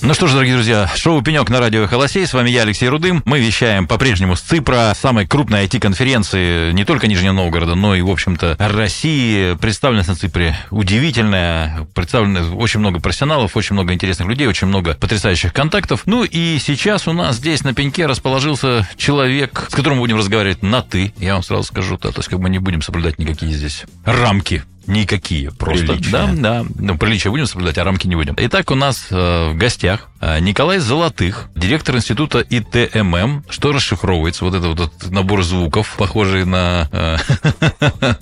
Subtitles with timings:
[0.00, 2.24] Ну что ж, дорогие друзья, шоу «Пенек» на радио «Холосей».
[2.24, 3.20] С вами я, Алексей Рудым.
[3.24, 8.08] Мы вещаем по-прежнему с ЦИПРа, самой крупной IT-конференции не только Нижнего Новгорода, но и, в
[8.08, 9.54] общем-то, России.
[9.56, 11.88] Представленность на ЦИПРе удивительная.
[11.94, 16.02] Представлено очень много профессионалов, очень много интересных людей, очень много потрясающих контактов.
[16.06, 20.62] Ну и сейчас у нас здесь на пеньке расположился человек, с которым мы будем разговаривать
[20.62, 21.12] на «ты».
[21.18, 24.62] Я вам сразу скажу, да, то есть как мы не будем соблюдать никакие здесь рамки
[24.88, 25.86] Никакие, просто.
[25.86, 26.10] Приличия.
[26.10, 26.64] Да, да.
[26.76, 28.34] Ну, приличия будем соблюдать, а рамки не будем.
[28.38, 33.44] Итак, у нас э, в гостях э, Николай Золотых, директор института ИТММ.
[33.50, 34.44] Что расшифровывается?
[34.44, 37.16] Вот это вот этот набор звуков, похожий на э,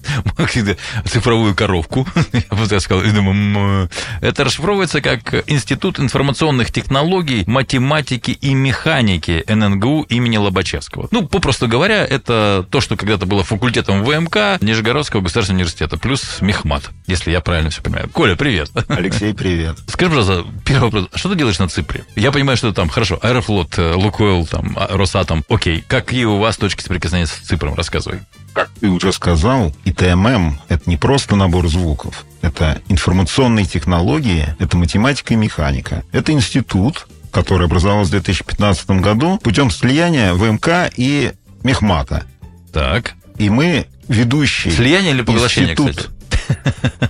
[1.06, 2.06] цифровую коробку.
[2.32, 3.04] Я бы так сказал.
[3.04, 3.88] М,
[4.20, 11.08] Это расшифровывается как Институт информационных технологий, математики и механики ННГУ имени Лобачевского.
[11.10, 16.90] Ну, попросту говоря, это то, что когда-то было факультетом ВМК Нижегородского государственного университета, плюс Мехмат,
[17.07, 18.09] если я правильно все понимаю.
[18.09, 18.71] Коля, привет.
[18.88, 19.76] Алексей, привет.
[19.88, 21.09] Скажи, пожалуйста, первый вопрос.
[21.15, 22.04] Что ты делаешь на Ципре?
[22.15, 25.45] Я понимаю, что там, хорошо, Аэрофлот, э, Лукойл, там, а, Росатом.
[25.51, 25.85] Окей.
[25.87, 27.74] Какие у вас точки соприкосновения с Ципром?
[27.74, 28.21] Рассказывай.
[28.54, 32.24] Как ты уже сказал, ИТММ– это не просто набор звуков.
[32.40, 36.04] Это информационные технологии, это математика и механика.
[36.13, 41.32] Это институт, который образовался в 2015 году путем слияния ВМК и
[41.63, 42.24] Мехмата.
[42.73, 43.13] Так.
[43.37, 45.96] И мы ведущий Слияние или поглощение, институт.
[45.96, 46.15] кстати?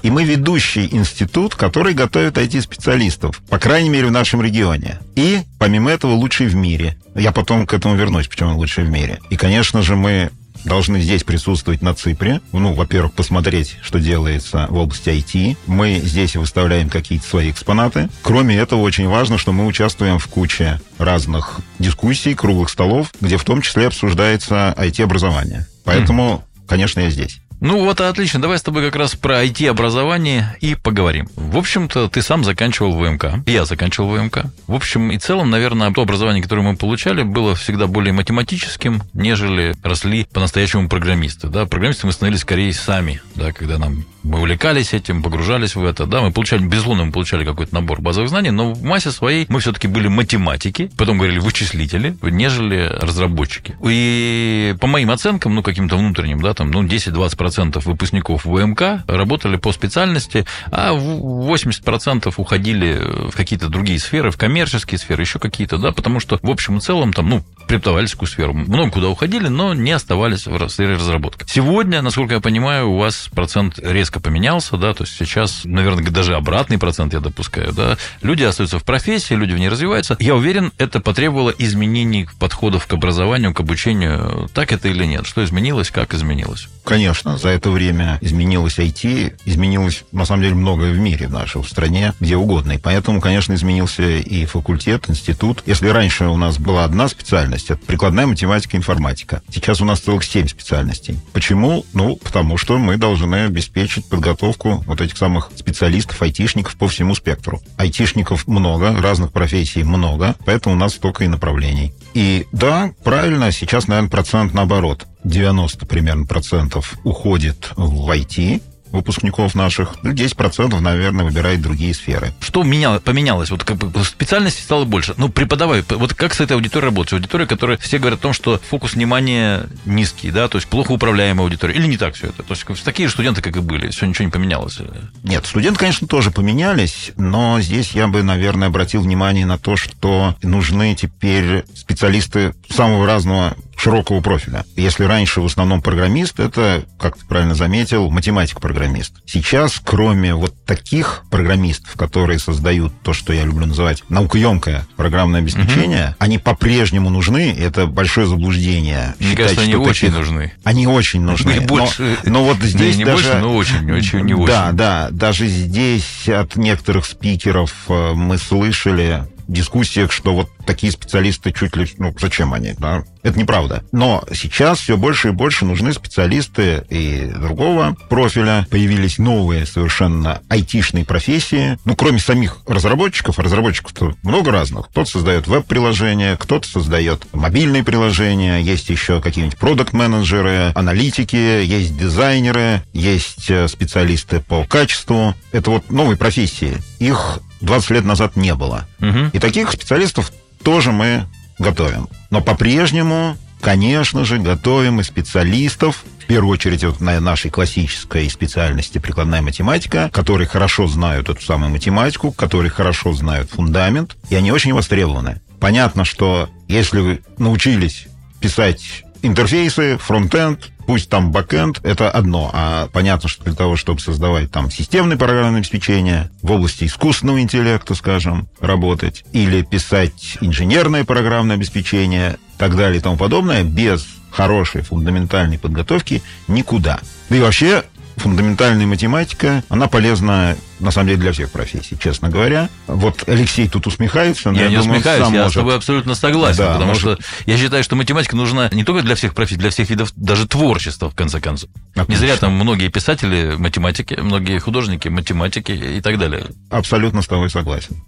[0.02, 4.98] И мы ведущий институт, который готовит IT-специалистов, по крайней мере, в нашем регионе.
[5.14, 6.96] И, помимо этого, лучший в мире.
[7.14, 9.18] Я потом к этому вернусь, почему он лучший в мире.
[9.30, 10.30] И, конечно же, мы
[10.64, 12.40] должны здесь присутствовать на Ципре.
[12.52, 15.56] Ну, во-первых, посмотреть, что делается в области IT.
[15.66, 18.08] Мы здесь выставляем какие-то свои экспонаты.
[18.22, 23.44] Кроме этого, очень важно, что мы участвуем в куче разных дискуссий, круглых столов, где в
[23.44, 25.66] том числе обсуждается IT-образование.
[25.84, 27.40] Поэтому, конечно, я здесь.
[27.60, 28.40] Ну вот, отлично.
[28.40, 31.28] Давай с тобой как раз про IT-образование и поговорим.
[31.36, 33.46] В общем-то, ты сам заканчивал ВМК.
[33.46, 34.46] Я заканчивал ВМК.
[34.66, 39.74] В общем и целом, наверное, то образование, которое мы получали, было всегда более математическим, нежели
[39.82, 41.48] росли по-настоящему программисты.
[41.48, 41.66] Да?
[41.66, 46.20] Программисты мы становились скорее сами, да, когда нам мы увлекались этим, погружались в это, да,
[46.20, 49.86] мы получали, безусловно, мы получали какой-то набор базовых знаний, но в массе своей мы все-таки
[49.88, 53.76] были математики, потом говорили вычислители, нежели разработчики.
[53.84, 59.72] И по моим оценкам, ну, каким-то внутренним, да, там, ну, 10-20% выпускников ВМК работали по
[59.72, 65.92] специальности, а в- 80% уходили в какие-то другие сферы, в коммерческие сферы, еще какие-то, да,
[65.92, 68.52] потому что в общем и целом там, ну, преподавательскую сферу.
[68.52, 71.44] Много куда уходили, но не оставались в сфере разработки.
[71.48, 76.34] Сегодня, насколько я понимаю, у вас процент резко поменялся, да, то есть сейчас, наверное, даже
[76.34, 77.96] обратный процент я допускаю, да.
[78.22, 80.16] Люди остаются в профессии, люди в ней развиваются.
[80.20, 84.48] Я уверен, это потребовало изменений подходов к образованию, к обучению.
[84.54, 85.26] Так это или нет?
[85.26, 86.68] Что изменилось, как изменилось?
[86.84, 91.62] Конечно, за это время изменилось IT, изменилось, на самом деле, многое в мире, в нашей
[91.64, 92.72] стране, где угодно.
[92.72, 95.62] И поэтому, конечно, изменился и факультет, институт.
[95.66, 99.42] Если раньше у нас была одна специальность, это прикладная математика и информатика.
[99.52, 101.18] Сейчас у нас целых семь специальностей.
[101.32, 101.84] Почему?
[101.92, 107.60] Ну, потому что мы должны обеспечить подготовку вот этих самых специалистов, айтишников по всему спектру.
[107.76, 111.92] Айтишников много, разных профессий много, поэтому у нас столько и направлений.
[112.14, 115.06] И да, правильно, сейчас, наверное, процент наоборот.
[115.24, 122.32] 90 примерно процентов уходит в IT, выпускников наших, ну, 10%, наверное, выбирает другие сферы.
[122.40, 123.50] Что меняло, поменялось?
[123.50, 125.14] Вот как бы специальностей стало больше.
[125.16, 127.14] Ну, преподавай, вот как с этой аудиторией работать?
[127.14, 131.44] Аудитория, которая все говорят о том, что фокус внимания низкий, да, то есть плохо управляемая
[131.44, 131.74] аудитория.
[131.74, 132.42] Или не так все это?
[132.42, 134.78] То есть такие же студенты, как и были, все ничего не поменялось.
[135.22, 140.34] Нет, студенты, конечно, тоже поменялись, но здесь я бы, наверное, обратил внимание на то, что
[140.42, 144.64] нужны теперь специалисты самого разного широкого профиля.
[144.76, 149.12] Если раньше в основном программист, это, как ты правильно заметил, математик-программист.
[149.26, 156.16] Сейчас, кроме вот таких программистов, которые создают то, что я люблю называть наукоемкое программное обеспечение,
[156.18, 159.14] они по-прежнему нужны, это большое заблуждение.
[159.18, 160.52] Мне считать, кажется, они что очень таких- нужны.
[160.64, 161.52] Они очень нужны.
[161.52, 163.24] И Но- больше- но, вот здесь не даже...
[163.24, 164.46] больше, но очень, очень, не очень.
[164.46, 165.08] Да, да.
[165.10, 171.86] Даже здесь от некоторых спикеров э, мы слышали дискуссиях, что вот такие специалисты чуть ли...
[171.98, 172.74] Ну, зачем они?
[172.78, 173.04] Да?
[173.22, 173.84] Это неправда.
[173.92, 178.66] Но сейчас все больше и больше нужны специалисты и другого профиля.
[178.70, 181.78] Появились новые совершенно айтишные профессии.
[181.84, 184.88] Ну, кроме самих разработчиков, разработчиков-то много разных.
[184.90, 193.50] Кто-то создает веб-приложения, кто-то создает мобильные приложения, есть еще какие-нибудь продукт-менеджеры, аналитики, есть дизайнеры, есть
[193.50, 195.34] э, специалисты по качеству.
[195.52, 196.76] Это вот новые профессии.
[196.98, 198.86] Их 20 лет назад не было.
[198.98, 199.30] Мгм.
[199.32, 200.32] И таких специалистов
[200.62, 201.26] тоже мы
[201.58, 202.08] готовим.
[202.30, 208.98] Но по-прежнему, конечно же, готовим и специалистов в первую очередь вот на нашей классической специальности
[208.98, 214.72] прикладная математика, которые хорошо знают эту самую математику, которые хорошо знают фундамент, и они очень
[214.72, 215.40] востребованы.
[215.60, 218.08] Понятно, что если вы научились
[218.40, 222.50] писать интерфейсы, фронтенд, пусть там бэкенд, это одно.
[222.52, 227.94] А понятно, что для того, чтобы создавать там системное программное обеспечение в области искусственного интеллекта,
[227.94, 235.58] скажем, работать, или писать инженерное программное обеспечение, так далее и тому подобное, без хорошей фундаментальной
[235.58, 237.00] подготовки никуда.
[237.30, 237.84] Да и вообще
[238.16, 242.68] фундаментальная математика, она полезна, на самом деле, для всех профессий, честно говоря.
[242.86, 245.52] Вот Алексей тут усмехается, но я, я не думаю, усмехаюсь, я может...
[245.52, 249.02] с тобой абсолютно согласен, Да, потому может- что я считаю, что математика нужна не только
[249.02, 251.70] для всех профессий, для всех видов даже творчества, в конце концов.
[251.94, 252.26] Не Отлично.
[252.26, 256.46] зря там многие писатели математики, многие художники математики и так далее.
[256.70, 258.02] Абсолютно с тобой согласен.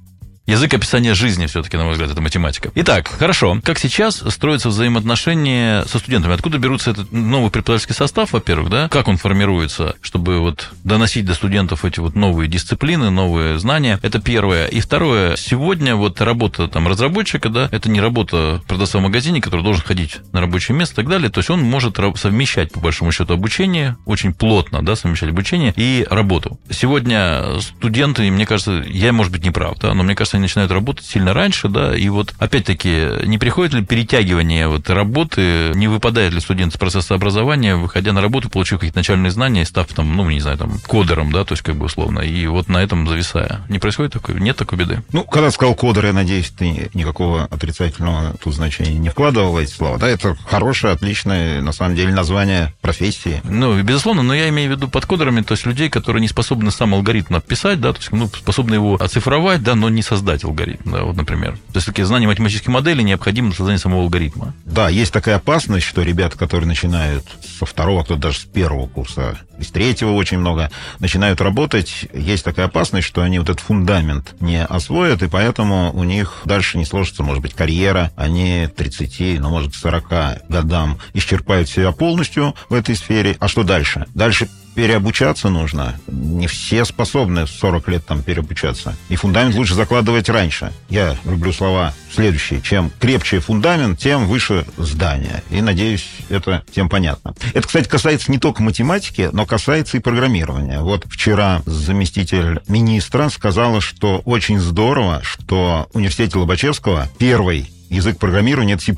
[0.48, 2.72] Язык описания жизни все-таки, на мой взгляд, это математика.
[2.74, 3.60] Итак, хорошо.
[3.62, 6.32] Как сейчас строятся взаимоотношения со студентами?
[6.32, 8.88] Откуда берутся этот новый преподавательский состав, во-первых, да?
[8.88, 14.00] Как он формируется, чтобы вот доносить до студентов эти вот новые дисциплины, новые знания?
[14.00, 14.68] Это первое.
[14.68, 15.36] И второе.
[15.36, 20.16] Сегодня вот работа там разработчика, да, это не работа продавца в магазине, который должен ходить
[20.32, 21.28] на рабочее место и так далее.
[21.28, 26.06] То есть он может совмещать, по большому счету, обучение, очень плотно, да, совмещать обучение и
[26.08, 26.58] работу.
[26.70, 30.72] Сегодня студенты, мне кажется, я, может быть, не прав, да, но мне кажется, они начинают
[30.72, 36.32] работать сильно раньше, да, и вот, опять-таки, не приходит ли перетягивание вот работы, не выпадает
[36.32, 40.28] ли студент из процесса образования, выходя на работу, получив какие-то начальные знания став там, ну,
[40.30, 43.62] не знаю, там, кодером, да, то есть, как бы, условно, и вот на этом зависая.
[43.68, 45.02] Не происходит такой, нет такой беды?
[45.12, 49.70] Ну, когда сказал кодер, я надеюсь, ты никакого отрицательного тут значения не вкладывал в эти
[49.70, 49.98] слова.
[49.98, 53.40] Да, это хорошее, отличное, на самом деле, название профессии.
[53.44, 56.70] Ну, безусловно, но я имею в виду под кодерами, то есть людей, которые не способны
[56.70, 60.90] сам алгоритм написать, да, то есть, ну, способны его оцифровать, да, но не создать алгоритм,
[60.90, 61.52] да, вот, например.
[61.72, 64.54] То есть, такие знания математических моделей необходимы для создания самого алгоритма.
[64.64, 67.24] Да, есть такая опасность, что ребята, которые начинают
[67.58, 70.70] со второго, кто-то даже с первого курса, из третьего очень много,
[71.00, 76.04] начинают работать, есть такая опасность, что они вот этот фундамент не освоят, и поэтому у
[76.04, 81.68] них дальше не сложится, может быть, карьера, они 30, ну, может, к 40 годам исчерпают
[81.68, 83.36] себя полностью в этой сфере.
[83.40, 84.06] А что дальше?
[84.14, 84.48] Дальше
[84.78, 85.98] переобучаться нужно.
[86.06, 88.94] Не все способны в 40 лет там переобучаться.
[89.08, 90.72] И фундамент лучше закладывать раньше.
[90.88, 92.62] Я люблю слова следующие.
[92.62, 95.42] Чем крепче фундамент, тем выше здание.
[95.50, 97.34] И, надеюсь, это тем понятно.
[97.54, 100.78] Это, кстати, касается не только математики, но касается и программирования.
[100.78, 108.74] Вот вчера заместитель министра сказала, что очень здорово, что в университете Лобачевского первый язык программирования
[108.74, 108.94] это C++,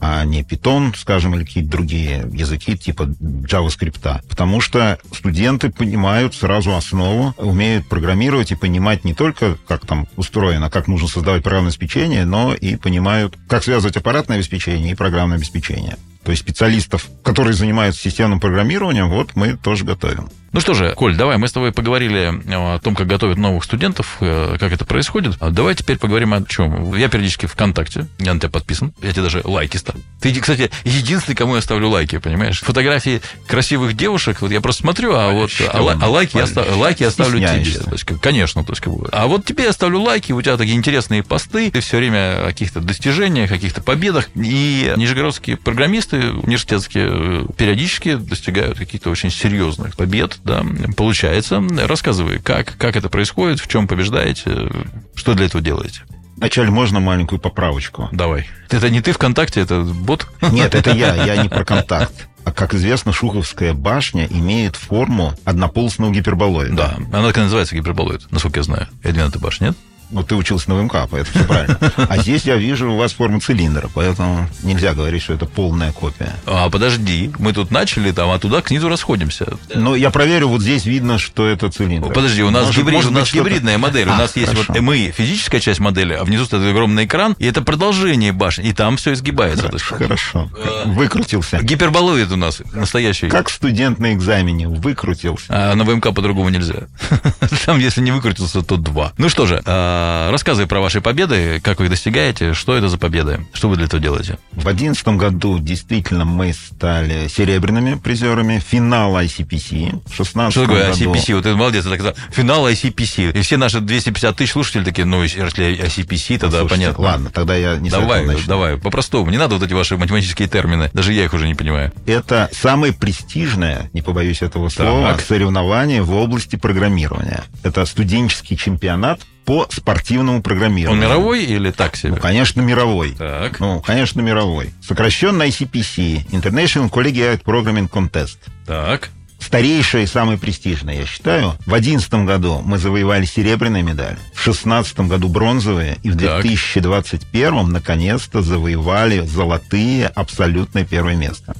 [0.00, 4.22] а не Python, скажем, или какие-то другие языки типа JavaScript.
[4.28, 10.70] Потому что студенты понимают сразу основу, умеют программировать и понимать не только, как там устроено,
[10.70, 15.96] как нужно создавать программное обеспечение, но и понимают, как связывать аппаратное обеспечение и программное обеспечение.
[16.24, 20.28] То есть специалистов, которые занимаются системным программированием, вот мы тоже готовим.
[20.52, 24.16] Ну что же, Коль, давай мы с тобой поговорили о том, как готовят новых студентов,
[24.20, 25.34] э, как это происходит.
[25.40, 26.94] А давай теперь поговорим о чем.
[26.94, 30.02] Я периодически ВКонтакте, я на тебя подписан, я тебе даже лайки ставлю.
[30.20, 32.60] Ты, кстати, единственный, кому я ставлю лайки, понимаешь?
[32.60, 36.76] Фотографии красивых девушек, вот я просто смотрю, а вот а, а лайки, я, Валя, ста-
[36.76, 37.78] лайки я ставлю тебе.
[37.80, 39.08] То есть, конечно, то есть, как бы.
[39.12, 42.46] А вот тебе я ставлю лайки, у тебя такие интересные посты, ты все время о
[42.48, 44.30] каких-то достижениях, о каких-то победах.
[44.34, 50.64] И нижегородские программисты университетские э, периодически достигают каких-то очень серьезных побед, да,
[50.96, 51.62] получается.
[51.86, 54.68] Рассказывай, как, как это происходит, в чем побеждаете,
[55.14, 56.02] что для этого делаете.
[56.36, 58.08] Вначале можно маленькую поправочку?
[58.12, 58.46] Давай.
[58.70, 60.28] Это не ты ВКонтакте, это бот?
[60.52, 62.28] Нет, это я, я не про контакт.
[62.44, 66.76] А как известно, Шуховская башня имеет форму однополосного гиперболоида.
[66.76, 68.86] Да, она так и называется гиперболоид, насколько я знаю.
[69.02, 69.76] Эдвин, ты башня, нет?
[70.10, 71.78] Ну, ты учился на ВМК, поэтому все правильно.
[72.08, 76.32] А здесь я вижу у вас форму цилиндра, поэтому нельзя говорить, что это полная копия.
[76.46, 79.46] А, подожди, мы тут начали там, а туда к низу расходимся.
[79.74, 82.12] Но я проверю, вот здесь видно, что это цилиндр.
[82.12, 84.08] Подожди, у нас, Может- гибрид- может у нас гибридная модель.
[84.08, 84.72] У А, нас есть хорошо.
[84.72, 88.72] вот мы, физическая часть модели, а внизу стоит огромный экран, и это продолжение башни, и
[88.72, 89.68] там все изгибается.
[89.72, 90.48] Есть, Хорошо.
[90.84, 91.58] Выкрутился.
[91.62, 93.28] Гиперболоид у нас настоящий.
[93.28, 95.44] Как студент на экзамене выкрутился.
[95.48, 96.86] А на ВМК по-другому нельзя.
[97.66, 99.12] Там, если не выкрутился, то два.
[99.18, 99.95] Ну что же, а,
[100.30, 103.86] рассказывай про ваши победы, как вы их достигаете, что это за победы, что вы для
[103.86, 104.38] этого делаете.
[104.52, 110.02] В 2011 году действительно мы стали серебряными призерами финала ICPC.
[110.06, 111.12] В 16 Что такое году...
[111.12, 111.34] ICPC?
[111.34, 112.14] Вот ты молодец, сказал.
[112.30, 113.38] Финал ICPC.
[113.38, 117.04] И все наши 250 тысяч слушателей такие, ну, если ICPC, тогда Слушайте, понятно.
[117.04, 118.46] Ладно, тогда я не Давай, начну.
[118.46, 119.30] давай, по-простому.
[119.30, 120.90] Не надо вот эти ваши математические термины.
[120.92, 121.92] Даже я их уже не понимаю.
[122.06, 125.20] Это самое престижное, не побоюсь этого слова, Так.
[125.20, 127.44] соревнование в области программирования.
[127.62, 131.00] Это студенческий чемпионат по спортивному Он программированию.
[131.02, 132.10] мировой или так себе?
[132.10, 133.12] Ну, конечно, мировой.
[133.12, 133.60] Так.
[133.60, 134.74] Ну, конечно, мировой.
[134.82, 138.38] Сокращенно ICPC, International Collegiate Programming Contest.
[138.66, 139.08] Так.
[139.38, 141.50] Старейшая и самая престижная, я считаю.
[141.60, 146.42] В 2011 году мы завоевали серебряные медали, в 2016 году бронзовые, и в Так.
[146.42, 151.54] 2021 наконец-то завоевали золотые абсолютное первое место.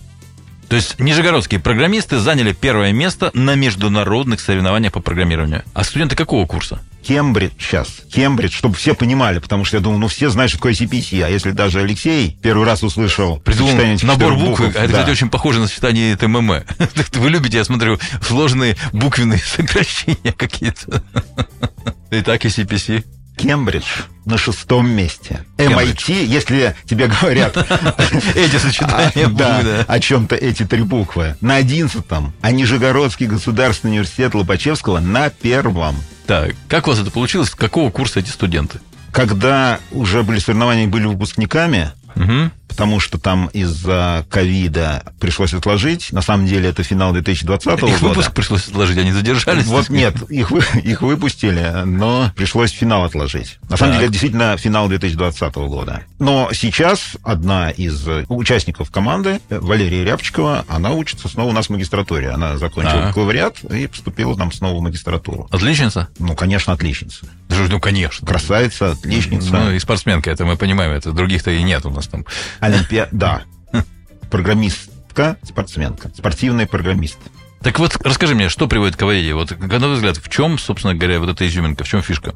[0.69, 5.63] То есть нижегородские программисты заняли первое место на международных соревнованиях по программированию.
[5.75, 6.81] А студенты какого курса?
[7.07, 7.89] Кембридж сейчас.
[8.13, 11.29] Кембридж, чтобы все понимали, потому что я думаю, ну все знают, что такое CPC, а
[11.29, 14.87] если даже Алексей первый раз услышал Придумал набор букв, букв, а это, да.
[14.87, 16.65] кстати, очень похоже на сочетание ТММ.
[17.13, 21.03] Вы любите, я смотрю, сложные буквенные сокращения какие-то.
[22.11, 23.05] Итак, и CPC.
[23.37, 23.85] Кембридж
[24.25, 25.45] на шестом месте.
[25.59, 26.11] Кембридж.
[26.11, 27.57] MIT, если тебе говорят
[28.35, 29.85] Эти а, сочетания да, да.
[29.87, 31.37] о чем-то эти три буквы.
[31.41, 35.97] На одиннадцатом, а Нижегородский государственный университет Лобачевского на первом.
[36.27, 37.51] Так, как у вас это получилось?
[37.51, 38.81] Какого курса эти студенты?
[39.13, 42.51] Когда уже были соревнования, были выпускниками, Мгм.
[42.69, 46.13] Потому что там из-за ковида пришлось отложить.
[46.13, 47.97] На самом деле это финал 2020 Их года.
[48.09, 49.67] выпуск пришлось отложить, они задержались.
[49.67, 50.51] Вот нет, их,
[50.85, 53.59] их выпустили, но пришлось финал отложить.
[53.69, 53.99] На самом Так.
[53.99, 56.03] деле, это действительно финал 2020 года.
[56.19, 62.31] Но сейчас одна из участников команды, Валерия Рябчикова, она учится снова у нас в магистратуре.
[62.31, 63.09] Она закончила А.
[63.09, 65.49] бакалавриат и поступила там снова в магистратуру.
[65.51, 66.09] Отличница?
[66.19, 67.27] Ну, конечно, отличница.
[67.49, 68.27] Ну, конечно.
[68.27, 69.51] Красавица, отличница.
[69.53, 72.25] Ну, и спортсменка, это мы понимаем, это других-то и нет у нас там.
[72.61, 73.09] Олимпиа...
[73.13, 73.43] Да.
[74.31, 76.11] Программистка, спортсменка.
[76.17, 77.19] Спортивный программист.
[77.61, 79.33] Так вот, расскажи мне, что приводит к аварии?
[79.33, 82.35] Вот, на твой взгляд, в чем, собственно говоря, вот эта изюминка, в чем фишка?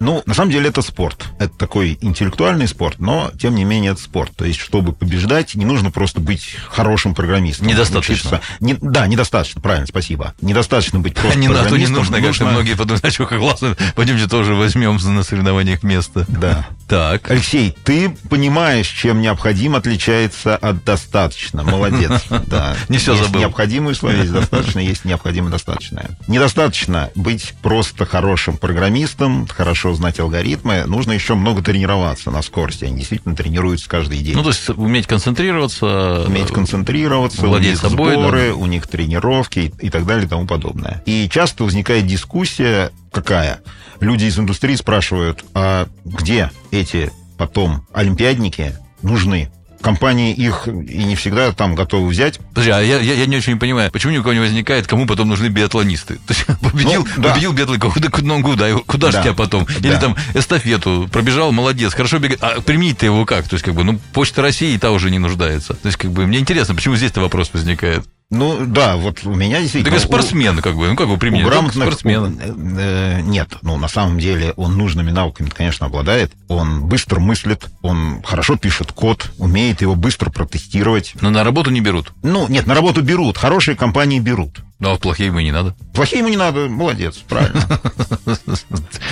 [0.00, 1.24] Ну, на самом деле это спорт.
[1.38, 4.32] Это такой интеллектуальный спорт, но, тем не менее, это спорт.
[4.36, 7.66] То есть, чтобы побеждать, не нужно просто быть хорошим программистом.
[7.66, 8.40] Недостаточно.
[8.60, 10.34] Не- да, недостаточно, правильно, спасибо.
[10.40, 11.96] Недостаточно быть просто не, то не программистом.
[11.96, 16.24] нужно, конечно, многие подумают, а что, как классно, пойдемте тоже возьмем на соревнованиях место.
[16.28, 16.66] Да.
[16.88, 17.30] Так.
[17.30, 21.62] Алексей, ты понимаешь, чем необходим отличается от достаточно.
[21.62, 22.22] Молодец.
[22.46, 22.76] Да.
[22.88, 23.40] Не есть забыл.
[23.40, 26.10] необходимые условия, есть достаточно, есть необходимое достаточное.
[26.26, 30.84] Недостаточно быть просто хорошим программистом, хорошо знать алгоритмы.
[30.86, 32.84] Нужно еще много тренироваться на скорости.
[32.84, 34.34] Они действительно тренируются каждый день.
[34.34, 36.24] Ну, то есть уметь концентрироваться.
[36.26, 40.46] уметь концентрироваться, владеть у них собой, сборы, у них тренировки и так далее и тому
[40.46, 41.02] подобное.
[41.06, 43.60] И часто возникает дискуссия какая?
[44.00, 49.50] Люди из индустрии спрашивают, а где эти потом олимпиадники нужны?
[49.84, 52.38] Компании их и не всегда там готовы взять.
[52.50, 55.06] Подожди, а я, я, я не очень понимаю, почему ни у кого не возникает, кому
[55.06, 56.14] потом нужны биатлонисты?
[56.26, 57.30] То есть победил, Ну, да.
[57.30, 59.22] победил биатлон, куда, куда, куда же Да.
[59.22, 59.64] тебя потом?
[59.80, 60.00] Или Да.
[60.00, 62.42] там эстафету, пробежал, молодец, хорошо бегает.
[62.42, 63.46] А применить-то его как?
[63.46, 65.74] То есть, как бы, ну, Почта России и та уже не нуждается.
[65.74, 68.04] То есть, как бы, мне интересно, почему здесь-то вопрос возникает?
[68.30, 69.96] Ну, да, вот у меня действительно...
[69.96, 71.46] как спортсмен, как бы, ну, как его У применить?
[71.46, 72.32] грамотных спортсмена.
[72.78, 73.48] э, нет.
[73.62, 76.32] Ну, на самом деле, он нужными навыками, конечно, обладает.
[76.48, 81.14] Он быстро мыслит, он хорошо пишет код, умеет его быстро протестировать.
[81.20, 82.12] Но на работу не берут.
[82.22, 84.60] Ну, нет, на работу берут, хорошие компании берут.
[84.80, 85.74] Ну, а плохие ему не надо.
[85.94, 87.62] Плохие ему не надо, молодец, правильно.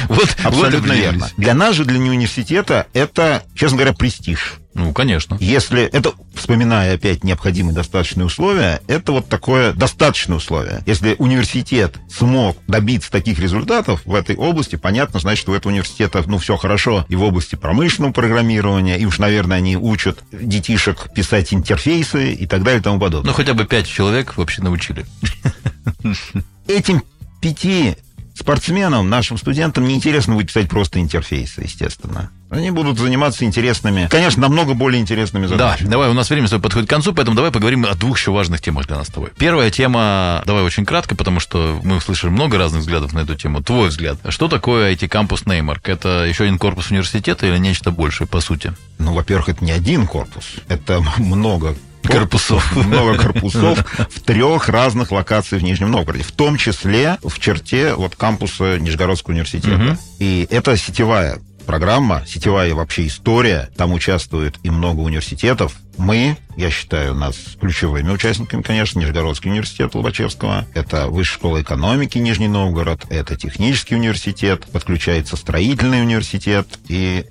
[0.08, 1.30] Вот, Абсолютно верно.
[1.36, 4.54] Для нас же, для университета, это, честно говоря, престиж.
[4.74, 5.36] Ну, конечно.
[5.38, 10.82] Если это, вспоминая опять необходимые достаточные условия, это вот такое достаточное условие.
[10.86, 16.38] Если университет смог добиться таких результатов в этой области, понятно, значит, у этого университета, ну,
[16.38, 22.32] все хорошо и в области промышленного программирования, и уж, наверное, они учат детишек писать интерфейсы
[22.32, 23.30] и так далее и тому подобное.
[23.30, 25.04] Ну, хотя бы пять человек вообще научили.
[26.66, 27.02] Этим
[27.40, 27.96] пяти
[28.42, 32.30] спортсменам, нашим студентам, неинтересно будет писать просто интерфейсы, естественно.
[32.50, 35.88] Они будут заниматься интересными, конечно, намного более интересными Да, задачами.
[35.88, 38.60] давай, у нас время свое подходит к концу, поэтому давай поговорим о двух еще важных
[38.60, 39.30] темах для нас с тобой.
[39.38, 43.62] Первая тема, давай очень кратко, потому что мы слышали много разных взглядов на эту тему.
[43.62, 44.18] Твой взгляд.
[44.28, 45.88] Что такое IT-кампус Неймарк?
[45.88, 48.74] Это еще один корпус университета или нечто большее, по сути?
[48.98, 52.76] Ну, во-первых, это не один корпус, это много Корпусов.
[52.86, 53.78] много корпусов
[54.10, 59.32] в трех разных локациях в Нижнем Новгороде, в том числе в черте вот кампуса Нижегородского
[59.32, 59.98] университета.
[60.18, 63.70] И это сетевая программа, сетевая вообще история.
[63.76, 65.76] Там участвует и много университетов.
[65.96, 70.66] Мы, я считаю, нас ключевыми участниками, конечно, Нижегородский университет Лобачевского.
[70.74, 73.06] Это Высшая школа экономики Нижний Новгород.
[73.10, 74.66] Это технический университет.
[74.72, 76.66] Подключается строительный университет.
[76.88, 77.26] И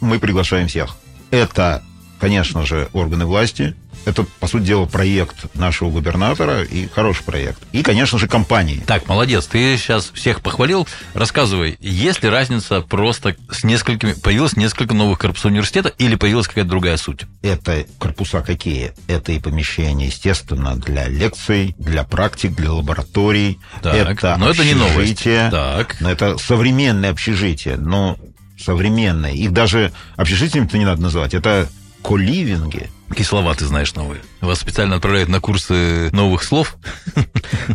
[0.00, 0.96] мы приглашаем всех.
[1.30, 1.82] Это,
[2.18, 3.74] конечно же, органы власти.
[4.08, 7.62] Это, по сути дела, проект нашего губернатора и хороший проект.
[7.72, 8.82] И, конечно же, компании.
[8.86, 10.88] Так, молодец, ты сейчас всех похвалил.
[11.12, 14.14] Рассказывай, есть ли разница просто с несколькими...
[14.14, 17.26] Появилось несколько новых корпусов университета или появилась какая-то другая суть?
[17.42, 18.94] Это корпуса какие?
[19.08, 23.58] Это и помещения, естественно, для лекций, для практик, для лабораторий.
[23.82, 25.24] Так, это но это не новость.
[25.24, 26.00] Так.
[26.00, 27.76] Но это современное общежитие.
[27.76, 28.16] Но
[28.58, 29.32] современное.
[29.32, 31.34] Их даже общежитиями-то не надо называть.
[31.34, 31.68] Это
[32.02, 32.90] коливинги.
[33.08, 34.20] Какие слова ты знаешь новые?
[34.40, 36.76] Вас специально отправляют на курсы новых слов?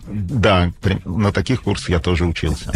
[0.08, 0.72] Да,
[1.06, 2.72] на таких курсах я тоже учился.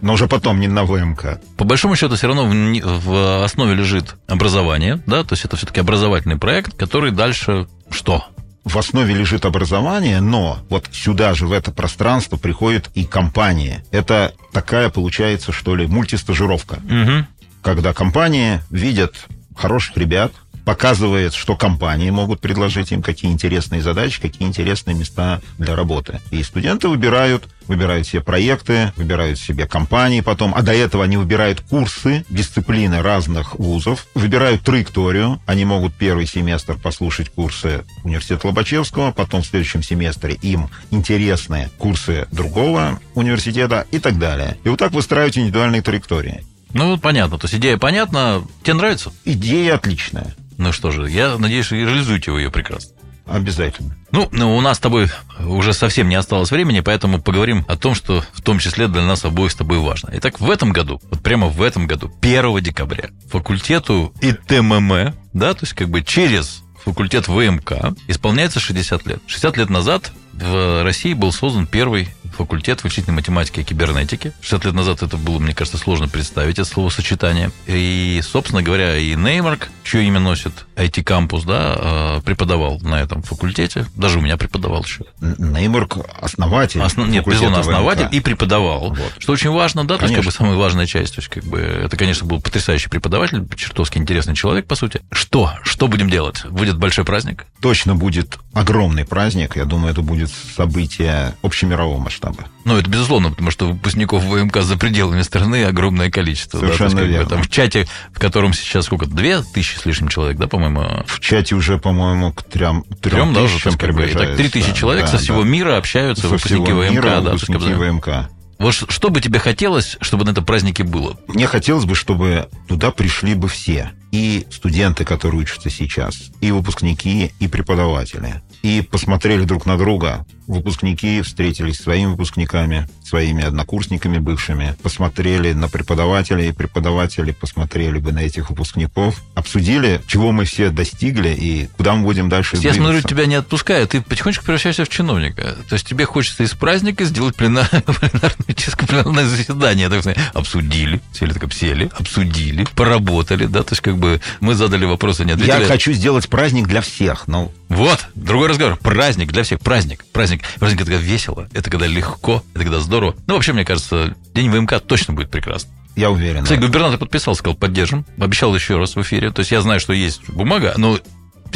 [0.00, 1.40] Но уже потом, не на ВМК.
[1.56, 6.36] По большому счету, все равно в, основе лежит образование, да, то есть это все-таки образовательный
[6.36, 8.24] проект, который дальше что?
[8.64, 13.84] В основе лежит образование, но вот сюда же, в это пространство, приходит и компания.
[13.92, 16.80] Это такая, получается, что ли, мультистажировка.
[16.84, 17.26] Угу.
[17.62, 20.32] когда компании видят хороших ребят,
[20.64, 26.20] показывает, что компании могут предложить им какие интересные задачи, какие интересные места для работы.
[26.30, 31.60] И студенты выбирают, выбирают себе проекты, выбирают себе компании потом, а до этого они выбирают
[31.60, 39.42] курсы, дисциплины разных вузов, выбирают траекторию, они могут первый семестр послушать курсы университета Лобачевского, потом
[39.42, 44.56] в следующем семестре им интересны курсы другого университета и так далее.
[44.64, 46.44] И вот так выстраивать индивидуальные траектории.
[46.74, 48.44] Ну, понятно, то есть идея понятна.
[48.62, 49.12] Тебе нравится?
[49.24, 50.34] Идея отличная.
[50.58, 52.94] Ну что же, я надеюсь, реализуете вы ее прекрасно.
[53.26, 53.96] Обязательно.
[54.10, 55.08] Ну, ну, у нас с тобой
[55.40, 59.24] уже совсем не осталось времени, поэтому поговорим о том, что в том числе для нас
[59.24, 60.10] обоих с тобой важно.
[60.14, 65.60] Итак, в этом году, вот прямо в этом году, 1 декабря, факультету ИТММ, да, то
[65.62, 69.22] есть как бы через факультет ВМК исполняется 60 лет.
[69.26, 74.32] 60 лет назад в России был создан первый факультет вычислительной математики и кибернетики.
[74.40, 77.50] 60 лет назад это было, мне кажется, сложно представить, это словосочетание.
[77.66, 83.86] И, собственно говоря, и Неймарк, чье имя носит IT-кампус, да, э, преподавал на этом факультете.
[83.94, 85.04] Даже у меня преподавал еще.
[85.20, 86.80] Неймарк основатель.
[86.80, 88.14] Основ- Нет, безусловно, основатель ВМК.
[88.14, 88.90] и преподавал.
[88.90, 89.12] Вот.
[89.18, 90.44] Что очень важно, да, то есть как бы Конечно.
[90.44, 91.14] самая важная часть.
[91.14, 95.00] То есть как бы это, конечно, был потрясающий преподаватель, чертовски интересный человек, по сути.
[95.12, 95.52] Что?
[95.62, 96.44] Что будем делать?
[96.46, 97.46] Будет большой праздник?
[97.60, 99.56] Точно будет огромный праздник.
[99.56, 102.23] Я думаю, это будет событие общемирового масштаба.
[102.64, 106.60] Ну, это безусловно, потому что выпускников ВМК за пределами страны огромное количество.
[106.60, 107.28] да, есть Совершенно как бы верно.
[107.30, 109.06] там в чате, в котором сейчас сколько?
[109.06, 111.04] Две тысячи с лишним человек, да, по-моему?
[111.06, 114.36] В чате уже, по-моему, к трем, трем тысячам есть, как бы, итак, приближается.
[114.36, 115.48] три тысячи человек Да, со всего да.
[115.48, 118.08] мира общаются, Со выпускники всего ВМК, мира да, есть, выпускники бы, ВМК.
[118.58, 121.18] Вот что бы тебе хотелось, чтобы на этом празднике было?
[121.26, 123.90] Мне хотелось бы, чтобы туда пришли бы все.
[124.14, 128.42] И студенты, которые учатся сейчас, и выпускники, и преподаватели.
[128.62, 130.24] И посмотрели друг на друга.
[130.46, 134.76] Выпускники встретились с своими выпускниками, своими однокурсниками бывшими.
[134.82, 139.20] Посмотрели на преподавателей, и преподаватели посмотрели бы на этих выпускников.
[139.34, 143.90] Обсудили, чего мы все достигли и куда мы будем дальше Я смотрю, тебя не отпускают,
[143.90, 145.56] ты потихонечку превращаешься в чиновника.
[145.68, 149.88] То есть тебе хочется из праздника сделать пленар- пленарное, пленарное заседание.
[149.88, 150.18] Так сказать.
[150.34, 154.03] Обсудили, сели, так сели, обсудили, поработали, да, то есть как бы
[154.40, 155.60] мы задали вопросы, не ответили.
[155.62, 158.76] Я хочу сделать праздник для всех, но Вот, другой разговор.
[158.76, 160.42] Праздник для всех, праздник, праздник.
[160.58, 163.14] Праздник это когда весело, это когда легко, это когда здорово.
[163.26, 165.70] Ну, вообще, мне кажется, день ВМК точно будет прекрасно.
[165.96, 166.42] я уверен.
[166.44, 168.04] Кстати, губернатор подписал, сказал, поддержим.
[168.18, 169.30] Обещал еще раз в эфире.
[169.30, 170.98] То есть я знаю, что есть бумага, но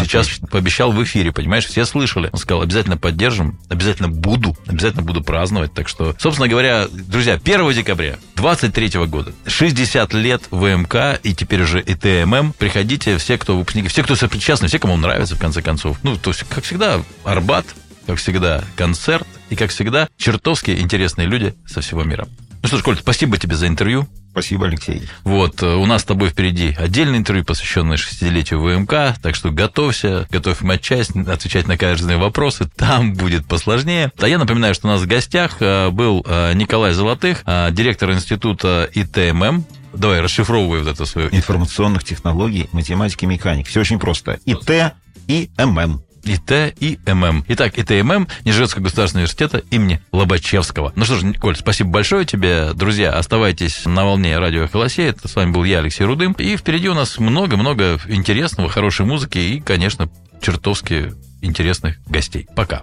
[0.04, 0.48] сейчас Отлично.
[0.48, 2.30] пообещал в эфире, понимаешь, все слышали.
[2.32, 5.72] Он сказал, обязательно поддержим, обязательно буду, обязательно буду праздновать.
[5.74, 11.80] Так что, собственно говоря, друзья, 1 декабря 23 года, 60 лет ВМК и теперь уже
[11.80, 12.52] и ТММ.
[12.52, 15.98] Приходите, все, кто выпускники, все, кто сопричастны, все, кому он нравится, в конце концов.
[16.02, 17.66] Ну, то есть, как всегда, Арбат,
[18.06, 22.26] как всегда, концерт и, как всегда, чертовски интересные люди со всего мира.
[22.68, 24.06] Ну что ж, Коль, спасибо тебе за интервью.
[24.32, 25.08] Спасибо, Алексей.
[25.24, 30.28] Вот, э, у нас с тобой впереди отдельное интервью, посвященное 60-летию ВМК, так что готовься,
[30.30, 34.12] готовь матчасть, отвечать на каждые вопросы, там будет посложнее.
[34.20, 38.86] А я напоминаю, что у нас в гостях э, был э, Николай Золотых, директор института
[38.92, 39.64] ИТММ.
[39.94, 43.68] Давай, расшифровывай вот это свое информационных технологий, математики, механики.
[43.68, 44.40] Все очень просто.
[44.44, 44.92] И Т,
[45.26, 46.02] и ММ.
[46.28, 47.44] ИТ и ММ.
[47.48, 50.92] Итак, ИТ и ММ Нижегородского государственного университета имени Лобачевского.
[50.94, 52.72] Ну что ж, Коль, спасибо большое тебе.
[52.74, 55.08] Друзья, оставайтесь на волне радио Холосей.
[55.08, 56.32] Это с вами был я, Алексей Рудым.
[56.32, 60.10] И впереди у нас много-много интересного, хорошей музыки и, конечно,
[60.40, 62.46] чертовски интересных гостей.
[62.54, 62.82] Пока.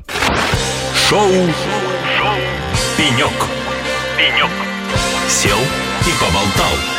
[1.08, 1.29] Шоу.
[2.17, 2.38] Шоу.
[2.97, 3.34] Пенек.
[4.17, 4.49] Пенек.
[5.29, 6.94] Сел и поболтал.